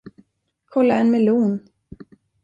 [0.75, 1.51] Kolla en melon.